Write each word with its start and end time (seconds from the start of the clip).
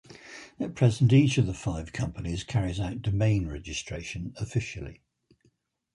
At 0.59 0.73
present 0.73 1.13
each 1.13 1.37
of 1.37 1.45
the 1.45 1.53
five 1.53 1.93
companies 1.93 2.43
carries 2.43 2.79
out 2.79 3.03
domain 3.03 3.45
registration 3.47 4.33
officially. 4.37 5.03